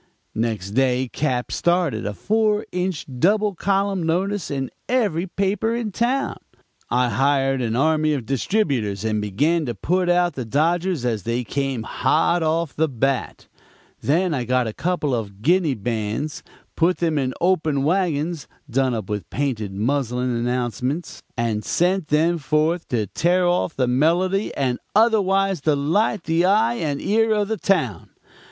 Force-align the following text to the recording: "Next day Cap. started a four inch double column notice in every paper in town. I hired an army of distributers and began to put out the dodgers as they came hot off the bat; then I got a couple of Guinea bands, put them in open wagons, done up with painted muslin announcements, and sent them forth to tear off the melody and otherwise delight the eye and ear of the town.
"Next 0.33 0.71
day 0.71 1.07
Cap. 1.13 1.51
started 1.51 2.07
a 2.07 2.15
four 2.15 2.65
inch 2.71 3.05
double 3.19 3.53
column 3.53 4.01
notice 4.01 4.49
in 4.49 4.71
every 4.89 5.27
paper 5.27 5.75
in 5.75 5.91
town. 5.91 6.37
I 6.89 7.09
hired 7.09 7.61
an 7.61 7.75
army 7.75 8.13
of 8.15 8.25
distributers 8.25 9.05
and 9.05 9.21
began 9.21 9.67
to 9.67 9.75
put 9.75 10.09
out 10.09 10.33
the 10.33 10.43
dodgers 10.43 11.05
as 11.05 11.21
they 11.21 11.43
came 11.43 11.83
hot 11.83 12.41
off 12.41 12.75
the 12.75 12.87
bat; 12.87 13.47
then 14.01 14.33
I 14.33 14.43
got 14.43 14.65
a 14.65 14.73
couple 14.73 15.13
of 15.13 15.43
Guinea 15.43 15.75
bands, 15.75 16.41
put 16.75 16.97
them 16.97 17.19
in 17.19 17.35
open 17.39 17.83
wagons, 17.83 18.47
done 18.67 18.95
up 18.95 19.07
with 19.07 19.29
painted 19.29 19.71
muslin 19.71 20.31
announcements, 20.35 21.21
and 21.37 21.63
sent 21.63 22.07
them 22.07 22.39
forth 22.39 22.87
to 22.87 23.05
tear 23.05 23.45
off 23.47 23.75
the 23.75 23.85
melody 23.87 24.51
and 24.55 24.79
otherwise 24.95 25.61
delight 25.61 26.23
the 26.23 26.43
eye 26.43 26.73
and 26.73 26.99
ear 27.03 27.31
of 27.33 27.49
the 27.49 27.57
town. 27.57 28.09